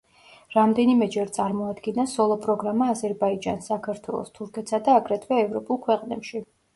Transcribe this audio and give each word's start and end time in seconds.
რამდენიმეჯერ 0.53 1.27
წარმოადგინა 1.33 2.05
სოლო 2.13 2.37
პროგრამა 2.45 2.87
აზერბაიჯანს, 2.93 3.67
საქართველოს, 3.73 4.31
თურქეთსა 4.39 4.81
და 4.89 4.97
აგრეთვე 5.03 5.39
ევროპულ 5.43 5.81
ქვეყნებში. 5.85 6.43